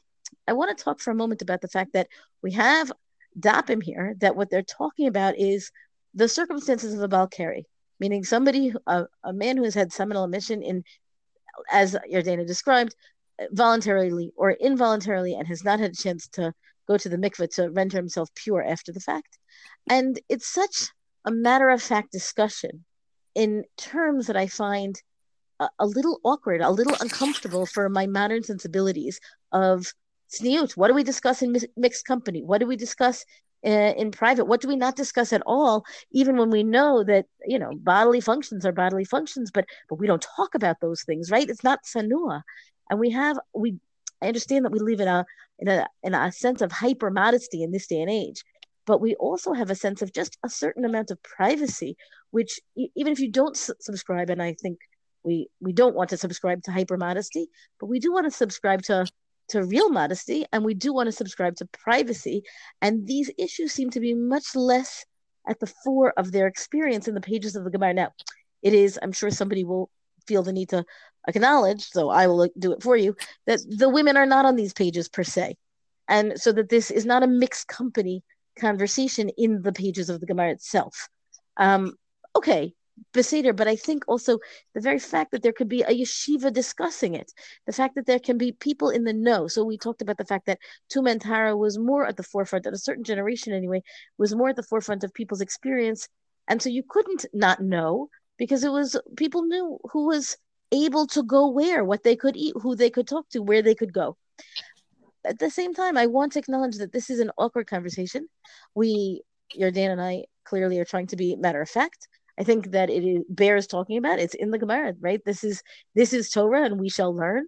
I 0.49 0.53
want 0.53 0.77
to 0.77 0.83
talk 0.83 1.01
for 1.01 1.11
a 1.11 1.15
moment 1.15 1.43
about 1.43 1.61
the 1.61 1.69
fact 1.69 1.93
that 1.93 2.09
we 2.43 2.53
have 2.53 2.93
Dapim 3.39 3.83
here, 3.83 4.15
that 4.19 4.37
what 4.37 4.51
they're 4.51 4.63
talking 4.63 5.09
about 5.09 5.39
is 5.39 5.71
the 6.15 6.29
circumstances 6.29 6.95
of 6.95 7.01
the 7.01 7.09
Baal 7.09 7.27
Keri 7.27 7.67
meaning 8.01 8.25
somebody, 8.25 8.73
a, 8.87 9.07
a 9.25 9.33
man 9.33 9.57
who 9.57 9.65
has 9.65 9.75
had 9.75 9.93
seminal 9.93 10.25
emission 10.25 10.63
in, 10.63 10.85
as 11.71 11.97
Yardena 12.11 12.47
described, 12.47 12.95
voluntarily 13.51 14.33
or 14.37 14.53
involuntarily, 14.53 15.35
and 15.35 15.47
has 15.47 15.65
not 15.65 15.81
had 15.81 15.93
a 15.93 15.97
chance 15.97 16.29
to 16.29 16.53
go 16.87 16.97
to 16.97 17.09
the 17.09 17.17
mikveh 17.17 17.55
to 17.57 17.71
render 17.71 17.97
himself 17.97 18.29
pure 18.35 18.65
after 18.65 18.93
the 18.93 19.01
fact. 19.01 19.39
And 19.89 20.19
it's 20.29 20.47
such 20.47 20.89
a 21.25 21.31
matter 21.31 21.71
of 21.71 21.83
fact 21.83 22.13
discussion 22.13 22.85
in 23.35 23.65
terms 23.77 24.27
that 24.27 24.37
I 24.37 24.47
find 24.47 25.01
a, 25.61 25.69
a, 25.79 25.87
little 25.87 26.21
awkward, 26.25 26.61
a 26.61 26.71
little 26.71 26.97
uncomfortable 27.01 27.67
for 27.67 27.89
my 27.89 28.07
modern 28.07 28.43
sensibilities 28.43 29.21
of 29.53 29.93
tzniut. 30.33 30.77
What 30.77 30.89
do 30.89 30.95
we 30.95 31.05
discuss 31.05 31.43
in 31.43 31.57
mixed 31.77 32.07
company? 32.07 32.43
What 32.43 32.59
do 32.59 32.67
we 32.67 32.77
discuss 32.77 33.25
uh, 33.65 33.95
in 33.97 34.11
private 34.11 34.45
what 34.45 34.61
do 34.61 34.69
we 34.69 34.77
not 34.77 34.97
discuss 34.97 35.33
at 35.33 35.43
all 35.47 35.85
even 36.13 36.37
when 36.37 36.51
we 36.51 36.63
know 36.63 37.03
that 37.03 37.25
you 37.47 37.59
know 37.59 37.71
bodily 37.81 38.21
functions 38.21 38.65
are 38.65 38.71
bodily 38.71 39.05
functions 39.05 39.51
but 39.53 39.65
but 39.89 39.97
we 39.97 40.07
don't 40.07 40.25
talk 40.37 40.55
about 40.55 40.77
those 40.81 41.03
things 41.03 41.31
right 41.31 41.49
it's 41.49 41.65
not 41.65 41.81
sanua 41.85 42.43
and 42.91 43.01
we 43.01 43.11
have 43.11 43.39
we 43.55 43.77
I 44.23 44.29
understand 44.29 44.65
that 44.65 44.73
we 44.73 44.79
live 44.79 45.01
in 45.01 45.09
a 45.09 45.25
in 45.59 45.69
a 45.69 45.87
in 46.03 46.15
a 46.15 46.33
sense 46.33 46.63
of 46.63 46.73
hyper 46.73 47.11
modesty 47.11 47.63
in 47.63 47.71
this 47.71 47.87
day 47.87 48.01
and 48.01 48.11
age, 48.11 48.45
but 48.87 49.01
we 49.01 49.15
also 49.17 49.53
have 49.53 49.71
a 49.71 49.75
sense 49.75 50.03
of 50.03 50.13
just 50.13 50.39
a 50.45 50.49
certain 50.49 50.85
amount 50.85 51.11
of 51.11 51.23
privacy, 51.23 51.97
which 52.31 52.61
even 52.77 53.13
if 53.13 53.21
you 53.21 53.31
don't 53.31 53.57
subscribe, 53.57 54.31
and 54.31 54.43
I 54.43 54.55
think 54.61 54.79
we 55.23 55.49
we 55.61 55.73
don't 55.73 55.97
want 55.97 56.11
to 56.11 56.17
subscribe 56.17 56.63
to 56.65 56.73
hyper 56.73 56.97
modesty, 56.97 57.49
but 57.81 57.87
we 57.87 57.99
do 57.99 58.13
want 58.13 58.25
to 58.25 58.31
subscribe 58.31 58.83
to 58.83 59.07
to 59.49 59.65
real 59.65 59.91
modesty, 59.91 60.45
and 60.53 60.65
we 60.65 60.75
do 60.75 60.93
want 60.93 61.07
to 61.07 61.13
subscribe 61.13 61.57
to 61.57 61.67
privacy. 61.67 62.43
And 62.83 63.07
these 63.07 63.31
issues 63.39 63.73
seem 63.73 63.91
to 63.91 64.01
be 64.01 64.15
much 64.15 64.57
less 64.57 65.05
at 65.49 65.61
the 65.61 65.73
fore 65.85 66.13
of 66.17 66.33
their 66.33 66.47
experience 66.47 67.07
in 67.07 67.15
the 67.15 67.21
pages 67.21 67.55
of 67.55 67.65
the 67.65 67.71
Gemara. 67.71 67.95
Now, 67.95 68.13
it 68.63 68.75
is, 68.75 68.99
I'm 69.01 69.13
sure 69.13 69.31
somebody 69.31 69.65
will 69.65 69.91
feel 70.27 70.43
the 70.43 70.53
need 70.53 70.71
to 70.71 70.85
acknowledge, 71.27 71.89
so 71.91 72.11
I 72.11 72.27
will 72.27 72.49
do 72.59 72.73
it 72.73 72.83
for 72.83 72.97
you, 72.97 73.17
that 73.47 73.61
the 73.69 73.89
women 73.89 74.17
are 74.17 74.27
not 74.27 74.45
on 74.45 74.57
these 74.57 74.73
pages 74.73 75.09
per 75.09 75.25
se. 75.25 75.57
And 76.09 76.41
so 76.41 76.53
that 76.53 76.69
this 76.69 76.91
is 76.91 77.05
not 77.05 77.23
a 77.23 77.27
mixed 77.27 77.69
company 77.69 78.23
conversation 78.59 79.29
in 79.31 79.63
the 79.63 79.73
pages 79.73 80.09
of 80.09 80.21
the 80.21 80.27
Gemara 80.27 80.53
itself. 80.53 81.09
Um, 81.57 81.95
okay, 82.35 82.75
Beseder, 83.13 83.55
but 83.55 83.69
I 83.69 83.77
think 83.77 84.05
also 84.09 84.39
the 84.75 84.81
very 84.81 84.99
fact 84.99 85.33
that 85.33 85.43
there 85.43 85.53
could 85.53 85.69
be 85.69 85.83
a 85.83 85.91
yeshiva 85.91 86.53
discussing 86.53 87.15
it, 87.15 87.31
the 87.67 87.73
fact 87.73 87.95
that 87.97 88.07
there 88.07 88.19
can 88.19 88.39
be 88.39 88.53
people 88.53 88.91
in 88.91 89.05
the 89.05 89.13
know. 89.13 89.49
So 89.49 89.65
we 89.65 89.77
talked 89.77 90.03
about 90.03 90.17
the 90.17 90.25
fact 90.25 90.47
that 90.47 90.59
Tumen 90.91 91.21
Tahara 91.21 91.57
was 91.57 91.79
more 91.79 92.07
at 92.07 92.17
the 92.17 92.23
forefront, 92.23 92.67
at 92.67 92.73
a 92.73 92.79
certain 92.79 93.05
generation 93.05 93.53
anyway, 93.53 93.83
was 94.17 94.35
more 94.35 94.49
at 94.49 94.57
the 94.57 94.63
forefront 94.63 95.05
of 95.05 95.13
people's 95.13 95.43
experience. 95.43 96.09
And 96.49 96.63
so 96.63 96.71
you 96.71 96.83
couldn't 96.89 97.27
not 97.35 97.61
know 97.61 98.09
because 98.39 98.65
it 98.65 98.73
was 98.73 98.97
people 99.17 99.43
knew 99.43 99.79
who 99.91 100.07
was 100.07 100.37
able 100.73 101.07
to 101.09 101.23
go 101.23 101.49
where, 101.49 101.85
what 101.85 102.03
they 102.03 102.17
could 102.17 102.37
eat, 102.37 102.55
who 102.61 102.77
they 102.77 102.91
could 102.91 103.07
talk 103.07 103.29
to, 103.31 103.43
where 103.43 103.63
they 103.63 103.75
could 103.75 103.93
go. 103.93 104.17
At 105.25 105.39
the 105.39 105.51
same 105.51 105.75
time, 105.75 105.97
I 105.97 106.07
want 106.07 106.33
to 106.33 106.39
acknowledge 106.39 106.77
that 106.77 106.93
this 106.93 107.11
is 107.11 107.21
an 107.21 107.31
awkward 107.37 107.67
conversation. 107.67 108.29
We, 108.75 109.23
Yardena 109.59 109.93
and 109.93 110.03
I, 110.03 110.25
clearly 110.45 110.79
are 110.79 110.85
trying 110.85 111.09
to 111.09 111.17
be 111.17 111.37
matter 111.37 111.61
of 111.61 111.69
fact. 111.69 112.09
I 112.39 112.45
think 112.45 112.71
that 112.73 112.91
it 112.91 113.03
is, 113.03 113.25
bears 113.29 113.67
talking 113.67 113.97
about. 113.97 114.19
It's 114.19 114.35
in 114.35 114.51
the 114.51 114.59
Gemara, 114.59 114.95
right? 115.01 115.25
This 115.25 115.43
is 115.43 115.63
this 115.95 116.13
is 116.13 116.31
Torah, 116.31 116.65
and 116.65 116.79
we 116.79 116.91
shall 116.91 117.15
learn. 117.15 117.47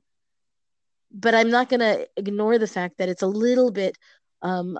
But 1.13 1.35
I'm 1.35 1.51
not 1.51 1.69
going 1.69 1.81
to 1.81 2.09
ignore 2.17 2.59
the 2.59 2.67
fact 2.67 2.99
that 2.99 3.09
it's 3.09 3.23
a 3.23 3.27
little 3.27 3.71
bit 3.71 3.97
um, 4.43 4.79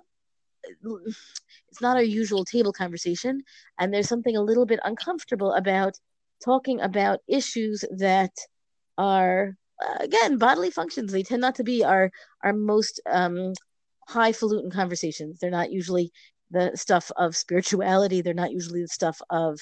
it's 1.71 1.81
not 1.81 1.97
our 1.97 2.03
usual 2.03 2.45
table 2.45 2.73
conversation 2.73 3.43
and 3.79 3.93
there's 3.93 4.09
something 4.09 4.37
a 4.37 4.43
little 4.43 4.67
bit 4.67 4.81
uncomfortable 4.85 5.53
about 5.55 5.99
talking 6.45 6.81
about 6.81 7.21
issues 7.29 7.85
that 7.99 8.33
are 8.97 9.57
uh, 9.83 9.97
again 10.01 10.39
bodily 10.39 10.71
functions. 10.71 11.13
They 11.13 11.23
tend 11.23 11.41
not 11.41 11.55
to 11.57 11.65
be 11.65 11.85
our 11.85 12.11
our 12.43 12.53
most 12.53 13.01
um, 13.11 13.53
highfalutin 14.09 14.71
conversations. 14.71 15.39
They're 15.39 15.51
not 15.51 15.73
usually 15.73 16.13
the 16.51 16.73
stuff 16.75 17.11
of 17.17 17.37
spirituality. 17.37 18.23
They're 18.23 18.35
not 18.35 18.53
usually 18.53 18.83
the 18.83 18.89
stuff 18.89 19.21
of 19.31 19.59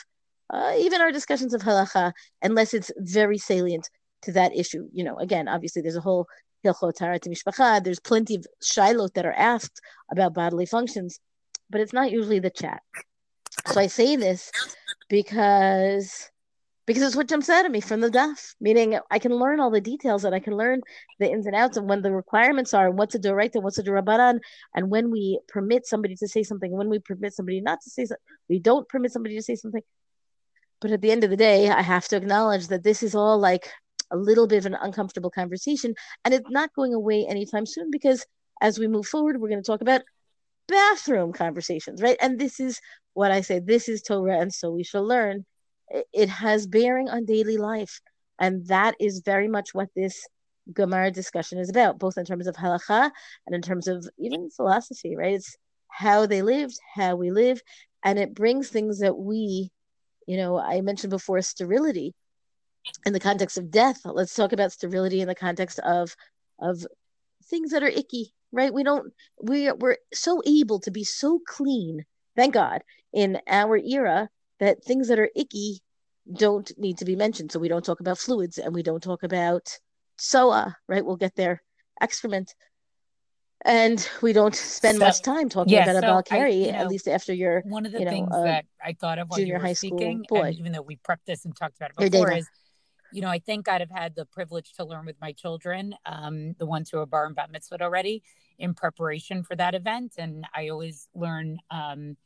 uh, 0.51 0.75
even 0.79 1.01
our 1.01 1.11
discussions 1.13 1.53
of 1.55 1.63
halacha 1.63 2.13
unless 2.43 2.73
it's 2.73 2.93
very 2.99 3.39
salient 3.39 3.89
to 4.23 4.33
that 4.33 4.57
issue. 4.57 4.89
You 4.93 5.05
know 5.05 5.17
again 5.19 5.49
obviously 5.49 5.83
there's 5.83 5.97
a 5.97 6.01
whole 6.01 6.27
there's 6.65 8.01
plenty 8.01 8.35
of 8.35 8.47
shiloh 8.63 9.09
that 9.15 9.27
are 9.27 9.33
asked 9.33 9.81
about 10.11 10.35
bodily 10.35 10.67
functions, 10.67 11.21
but 11.71 11.81
it's 11.81 11.93
not 11.93 12.11
usually 12.11 12.41
the 12.41 12.51
chat. 12.51 12.83
So 13.67 13.81
I 13.81 13.87
say 13.87 14.17
this 14.17 14.51
because 15.09 16.31
because 16.87 17.03
it's 17.03 17.17
what 17.17 17.29
jumps 17.29 17.49
out 17.49 17.65
at 17.65 17.71
me 17.71 17.81
from 17.81 18.01
the 18.01 18.11
daf, 18.11 18.55
meaning 18.61 18.99
I 19.11 19.19
can 19.19 19.35
learn 19.35 19.61
all 19.61 19.71
the 19.71 19.81
details 19.81 20.25
and 20.25 20.35
I 20.35 20.41
can 20.41 20.57
learn 20.57 20.83
the 21.19 21.31
ins 21.31 21.47
and 21.47 21.55
outs 21.55 21.77
and 21.77 21.89
when 21.89 22.03
the 22.03 22.13
requirements 22.13 22.73
are 22.75 22.89
and 22.89 22.99
what's 22.99 23.15
a 23.15 23.19
direct 23.19 23.55
and 23.57 23.65
what's 23.65 23.79
a 23.79 23.83
drabanan 23.83 24.39
and 24.75 24.91
when 24.91 25.11
we 25.11 25.41
permit 25.49 25.87
somebody 25.87 26.15
to 26.17 26.29
say 26.29 26.43
something, 26.43 26.71
when 26.71 26.89
we 26.89 26.99
permit 26.99 27.35
somebody 27.35 27.61
not 27.61 27.81
to 27.83 27.91
say 27.91 28.05
something, 28.05 28.23
we 28.49 28.61
don't 28.61 28.89
permit 28.89 29.13
somebody 29.13 29.37
to 29.37 29.43
say 29.43 29.57
something. 29.57 29.83
But 30.81 30.93
at 30.93 31.01
the 31.01 31.11
end 31.11 31.25
of 31.25 31.31
the 31.31 31.37
day, 31.37 31.71
I 31.71 31.83
have 31.83 32.07
to 32.09 32.17
acknowledge 32.17 32.69
that 32.69 32.85
this 32.85 33.03
is 33.03 33.15
all 33.15 33.39
like 33.39 33.69
a 34.13 34.17
little 34.17 34.47
bit 34.47 34.59
of 34.59 34.67
an 34.67 34.79
uncomfortable 34.81 35.31
conversation. 35.31 35.95
And 36.25 36.35
it's 36.35 36.51
not 36.51 36.75
going 36.75 36.95
away 36.95 37.27
anytime 37.27 37.67
soon 37.67 37.91
because 37.91 38.25
as 38.61 38.79
we 38.79 38.87
move 38.87 39.07
forward, 39.07 39.41
we're 39.41 39.49
going 39.49 39.63
to 39.63 39.67
talk 39.67 39.81
about 39.81 40.03
bathroom 40.69 41.33
conversations, 41.33 42.03
right? 42.03 42.17
And 42.21 42.39
this 42.39 42.61
is 42.61 42.81
what 43.15 43.31
I 43.31 43.41
say 43.41 43.59
this 43.59 43.89
is 43.89 44.03
Torah, 44.03 44.39
and 44.39 44.53
so 44.53 44.71
we 44.71 44.85
shall 44.85 45.07
learn. 45.07 45.45
It 46.13 46.29
has 46.29 46.67
bearing 46.67 47.09
on 47.09 47.25
daily 47.25 47.57
life. 47.57 48.01
And 48.39 48.67
that 48.67 48.95
is 49.01 49.23
very 49.25 49.49
much 49.49 49.73
what 49.73 49.89
this 49.97 50.27
Gemara 50.73 51.11
discussion 51.11 51.59
is 51.59 51.71
about, 51.71 51.99
both 51.99 52.19
in 52.19 52.25
terms 52.25 52.47
of 52.47 52.57
halacha 52.57 53.11
and 53.47 53.55
in 53.55 53.63
terms 53.63 53.89
of 53.89 54.07
even 54.19 54.51
philosophy, 54.51 55.17
right? 55.17 55.35
It's 55.35 55.57
how 55.89 56.27
they 56.27 56.43
lived, 56.43 56.79
how 56.95 57.17
we 57.17 57.31
live, 57.31 57.63
and 58.05 58.19
it 58.19 58.35
brings 58.35 58.69
things 58.69 58.99
that 58.99 59.17
we, 59.17 59.71
you 60.27 60.37
know, 60.37 60.59
I 60.59 60.81
mentioned 60.81 61.11
before 61.11 61.41
sterility 61.41 62.15
in 63.05 63.13
the 63.13 63.21
context 63.21 63.59
of 63.59 63.71
death 63.71 64.01
let's 64.05 64.35
talk 64.35 64.53
about 64.53 64.73
sterility 64.73 65.21
in 65.21 65.29
the 65.29 65.35
context 65.35 65.79
of 65.81 66.15
of 66.61 66.87
things 67.45 67.71
that 67.71 67.83
are 67.83 67.89
icky 67.89 68.33
right 68.53 68.73
we 68.73 68.83
don't 68.83 69.13
we 69.43 69.71
we're 69.73 69.97
so 70.13 70.43
able 70.47 70.81
to 70.81 70.91
be 70.91 71.05
so 71.05 71.41
clean 71.47 72.05
thank 72.37 72.55
god 72.55 72.83
in 73.13 73.39
our 73.49 73.77
era 73.77 74.29
that 74.61 74.85
things 74.85 75.09
that 75.09 75.19
are 75.19 75.31
icky 75.37 75.81
don't 76.33 76.73
need 76.77 76.99
to 76.99 77.05
be 77.05 77.17
mentioned. 77.17 77.53
So 77.53 77.59
we 77.59 77.69
don't 77.69 77.85
talk 77.85 78.01
about 78.01 78.19
fluids 78.19 78.59
and 78.59 78.75
we 78.75 78.83
don't 78.83 79.03
talk 79.03 79.23
about 79.23 79.79
soa 80.17 80.77
right? 80.89 81.05
We'll 81.05 81.17
get 81.17 81.37
there. 81.37 81.63
Excrement. 82.01 82.55
And 83.65 84.07
we 84.23 84.33
don't 84.33 84.55
spend 84.55 84.99
so, 84.99 85.05
much 85.07 85.23
time 85.23 85.49
talking 85.49 85.73
yeah, 85.73 85.85
about 85.85 86.03
so 86.03 86.09
a 86.09 86.13
Baal 86.13 86.23
Keri, 86.23 86.69
at 86.69 86.89
least 86.89 87.09
after 87.09 87.33
your 87.33 87.63
one 87.65 87.87
of 87.87 87.93
the 87.93 88.01
you 88.01 88.05
know, 88.05 88.11
things 88.11 88.29
uh, 88.33 88.43
that 88.43 88.65
I 88.85 88.93
thought 88.93 89.19
of 89.19 89.29
while 89.29 89.39
junior 89.39 89.55
you 89.55 89.59
were 89.59 89.67
high 89.67 89.73
speaking, 89.73 90.25
school 90.25 90.43
boy. 90.43 90.51
even 90.51 90.73
though 90.73 90.83
we 90.83 90.97
prepped 90.97 91.25
this 91.27 91.45
and 91.47 91.57
talked 91.57 91.77
about 91.77 91.91
it 91.99 92.13
before, 92.13 92.33
is 92.33 92.47
you 93.13 93.23
know, 93.23 93.29
I 93.29 93.39
think 93.39 93.69
I'd 93.69 93.81
have 93.81 93.91
had 93.91 94.15
the 94.15 94.27
privilege 94.27 94.75
to 94.75 94.85
learn 94.85 95.07
with 95.07 95.17
my 95.21 95.33
children, 95.33 95.95
um, 96.05 96.55
the 96.59 96.67
ones 96.67 96.91
who 96.91 96.99
are 96.99 97.07
bar 97.07 97.27
and 97.27 97.35
bat 97.35 97.51
mitzvah 97.51 97.83
already, 97.83 98.23
in 98.59 98.75
preparation 98.75 99.43
for 99.43 99.57
that 99.57 99.75
event. 99.75 100.15
And 100.19 100.47
I 100.55 100.69
always 100.69 101.09
learn 101.15 101.59
um, 101.71 102.17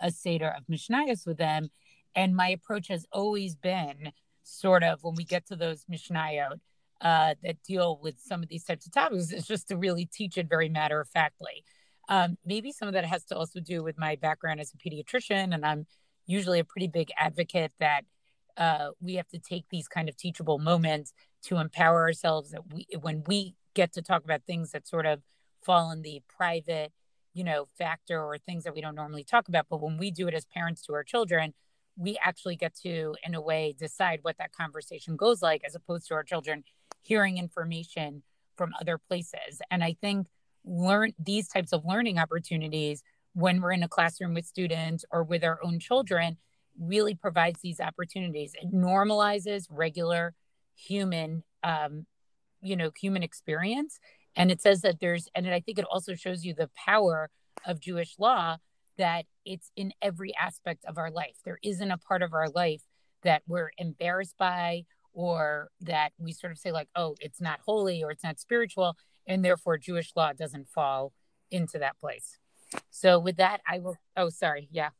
a 0.00 0.10
seder 0.10 0.48
of 0.56 0.64
Mishnayos 0.66 1.26
with 1.26 1.38
them. 1.38 1.70
And 2.14 2.34
my 2.34 2.48
approach 2.48 2.88
has 2.88 3.06
always 3.12 3.54
been 3.54 4.12
sort 4.42 4.82
of 4.82 5.02
when 5.02 5.14
we 5.14 5.24
get 5.24 5.46
to 5.46 5.56
those 5.56 5.84
Mishnayot 5.90 6.60
uh, 7.00 7.34
that 7.42 7.62
deal 7.62 7.98
with 8.02 8.18
some 8.18 8.42
of 8.42 8.48
these 8.48 8.64
types 8.64 8.86
of 8.86 8.92
topics, 8.92 9.32
is 9.32 9.46
just 9.46 9.68
to 9.68 9.76
really 9.76 10.06
teach 10.06 10.36
it 10.36 10.48
very 10.48 10.68
matter 10.68 11.00
of 11.00 11.08
factly. 11.08 11.64
Um, 12.08 12.38
maybe 12.44 12.72
some 12.72 12.88
of 12.88 12.94
that 12.94 13.04
has 13.04 13.24
to 13.26 13.36
also 13.36 13.60
do 13.60 13.82
with 13.82 13.98
my 13.98 14.16
background 14.16 14.60
as 14.60 14.72
a 14.72 14.78
pediatrician, 14.78 15.54
and 15.54 15.64
I'm 15.64 15.86
usually 16.26 16.58
a 16.58 16.64
pretty 16.64 16.88
big 16.88 17.10
advocate 17.18 17.72
that 17.78 18.02
uh, 18.56 18.90
we 19.00 19.14
have 19.14 19.28
to 19.28 19.38
take 19.38 19.66
these 19.70 19.86
kind 19.86 20.08
of 20.08 20.16
teachable 20.16 20.58
moments 20.58 21.12
to 21.44 21.58
empower 21.58 22.02
ourselves 22.02 22.50
that 22.50 22.62
we 22.72 22.86
when 23.00 23.22
we 23.26 23.54
get 23.74 23.92
to 23.92 24.02
talk 24.02 24.24
about 24.24 24.42
things 24.44 24.72
that 24.72 24.88
sort 24.88 25.06
of 25.06 25.22
fall 25.62 25.90
in 25.92 26.02
the 26.02 26.20
private 26.28 26.92
you 27.38 27.44
know 27.44 27.66
factor 27.76 28.20
or 28.22 28.36
things 28.38 28.64
that 28.64 28.74
we 28.74 28.80
don't 28.80 28.94
normally 28.94 29.24
talk 29.24 29.48
about 29.48 29.66
but 29.70 29.80
when 29.80 29.96
we 29.96 30.10
do 30.10 30.26
it 30.28 30.34
as 30.34 30.44
parents 30.46 30.82
to 30.82 30.92
our 30.92 31.04
children 31.04 31.54
we 31.96 32.18
actually 32.22 32.56
get 32.56 32.74
to 32.74 33.14
in 33.24 33.34
a 33.34 33.40
way 33.40 33.74
decide 33.78 34.20
what 34.22 34.36
that 34.38 34.52
conversation 34.52 35.16
goes 35.16 35.40
like 35.42 35.62
as 35.66 35.74
opposed 35.74 36.06
to 36.08 36.14
our 36.14 36.24
children 36.24 36.64
hearing 37.02 37.38
information 37.38 38.22
from 38.56 38.72
other 38.80 38.98
places 38.98 39.60
and 39.70 39.84
i 39.84 39.94
think 40.00 40.26
learn 40.64 41.12
these 41.18 41.48
types 41.48 41.72
of 41.72 41.84
learning 41.84 42.18
opportunities 42.18 43.02
when 43.34 43.60
we're 43.60 43.72
in 43.72 43.82
a 43.82 43.88
classroom 43.88 44.34
with 44.34 44.44
students 44.44 45.04
or 45.12 45.22
with 45.22 45.44
our 45.44 45.60
own 45.64 45.78
children 45.78 46.36
really 46.78 47.14
provides 47.14 47.60
these 47.60 47.80
opportunities. 47.80 48.54
It 48.60 48.72
normalizes 48.72 49.66
regular 49.70 50.34
human, 50.76 51.42
um, 51.62 52.06
you 52.60 52.76
know, 52.76 52.90
human 52.98 53.22
experience. 53.22 53.98
And 54.38 54.52
it 54.52 54.62
says 54.62 54.82
that 54.82 55.00
there's, 55.00 55.28
and 55.34 55.48
I 55.48 55.60
think 55.60 55.78
it 55.78 55.84
also 55.90 56.14
shows 56.14 56.44
you 56.44 56.54
the 56.54 56.70
power 56.76 57.28
of 57.66 57.80
Jewish 57.80 58.14
law 58.18 58.58
that 58.96 59.26
it's 59.44 59.72
in 59.76 59.92
every 60.00 60.32
aspect 60.36 60.84
of 60.86 60.96
our 60.96 61.10
life. 61.10 61.36
There 61.44 61.58
isn't 61.62 61.90
a 61.90 61.98
part 61.98 62.22
of 62.22 62.32
our 62.32 62.48
life 62.48 62.82
that 63.24 63.42
we're 63.48 63.72
embarrassed 63.78 64.36
by 64.38 64.84
or 65.12 65.70
that 65.80 66.12
we 66.18 66.32
sort 66.32 66.52
of 66.52 66.58
say, 66.58 66.70
like, 66.70 66.88
oh, 66.94 67.16
it's 67.20 67.40
not 67.40 67.58
holy 67.66 68.02
or 68.02 68.12
it's 68.12 68.22
not 68.22 68.38
spiritual. 68.38 68.96
And 69.26 69.44
therefore, 69.44 69.76
Jewish 69.76 70.12
law 70.14 70.32
doesn't 70.32 70.68
fall 70.68 71.12
into 71.50 71.78
that 71.80 71.98
place. 71.98 72.38
So, 72.90 73.18
with 73.18 73.36
that, 73.38 73.60
I 73.68 73.80
will. 73.80 73.96
Oh, 74.16 74.28
sorry. 74.28 74.68
Yeah. 74.70 74.90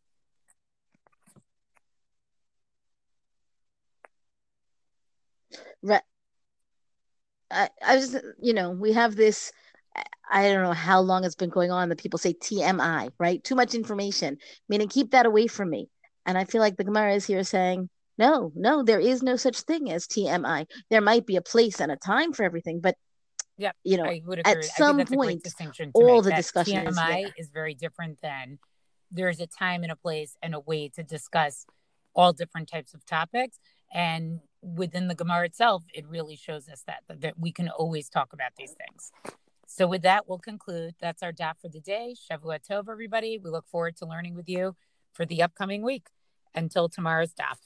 Right. 5.82 6.02
I, 7.50 7.68
I 7.84 7.96
was, 7.96 8.16
you 8.40 8.52
know, 8.52 8.70
we 8.70 8.92
have 8.92 9.16
this. 9.16 9.52
I 10.30 10.52
don't 10.52 10.62
know 10.62 10.72
how 10.72 11.00
long 11.00 11.24
it's 11.24 11.34
been 11.34 11.48
going 11.50 11.70
on 11.70 11.88
that 11.88 11.98
people 11.98 12.18
say 12.18 12.34
TMI, 12.34 13.10
right? 13.18 13.42
Too 13.42 13.54
much 13.54 13.74
information, 13.74 14.36
meaning 14.68 14.88
keep 14.88 15.12
that 15.12 15.26
away 15.26 15.46
from 15.46 15.70
me. 15.70 15.88
And 16.26 16.36
I 16.36 16.44
feel 16.44 16.60
like 16.60 16.76
the 16.76 16.84
Gemara 16.84 17.14
is 17.14 17.24
here 17.24 17.42
saying, 17.42 17.88
no, 18.18 18.52
no, 18.54 18.82
there 18.82 19.00
is 19.00 19.22
no 19.22 19.36
such 19.36 19.60
thing 19.60 19.90
as 19.90 20.06
TMI. 20.06 20.66
There 20.90 21.00
might 21.00 21.24
be 21.24 21.36
a 21.36 21.42
place 21.42 21.80
and 21.80 21.90
a 21.90 21.96
time 21.96 22.32
for 22.32 22.42
everything, 22.42 22.80
but 22.80 22.96
Yeah, 23.56 23.72
you 23.84 23.96
know, 23.96 24.12
at 24.44 24.64
some 24.64 25.04
point, 25.06 25.42
distinction. 25.42 25.90
all 25.94 26.20
the 26.20 26.32
discussion 26.32 26.86
is 26.86 26.98
TMI 26.98 27.22
there. 27.22 27.32
is 27.38 27.48
very 27.48 27.74
different 27.74 28.20
than 28.20 28.58
there's 29.10 29.40
a 29.40 29.46
time 29.46 29.82
and 29.82 29.90
a 29.90 29.96
place 29.96 30.36
and 30.42 30.54
a 30.54 30.60
way 30.60 30.90
to 30.90 31.02
discuss 31.02 31.64
all 32.14 32.32
different 32.32 32.68
types 32.68 32.92
of 32.92 33.06
topics. 33.06 33.58
And 33.92 34.40
within 34.62 35.08
the 35.08 35.14
Gemara 35.14 35.46
itself, 35.46 35.84
it 35.94 36.06
really 36.06 36.36
shows 36.36 36.68
us 36.68 36.82
that, 36.86 37.02
that, 37.08 37.20
that 37.20 37.38
we 37.38 37.52
can 37.52 37.68
always 37.68 38.08
talk 38.08 38.32
about 38.32 38.52
these 38.56 38.72
things. 38.72 39.12
So 39.66 39.86
with 39.86 40.02
that, 40.02 40.28
we'll 40.28 40.38
conclude. 40.38 40.94
That's 41.00 41.22
our 41.22 41.32
daf 41.32 41.60
for 41.60 41.68
the 41.68 41.80
day. 41.80 42.14
Shavua 42.16 42.58
Tov, 42.66 42.88
everybody. 42.88 43.38
We 43.38 43.50
look 43.50 43.68
forward 43.68 43.96
to 43.98 44.06
learning 44.06 44.34
with 44.34 44.48
you 44.48 44.74
for 45.12 45.26
the 45.26 45.42
upcoming 45.42 45.82
week. 45.82 46.08
Until 46.54 46.88
tomorrow's 46.88 47.34
daf. 47.34 47.58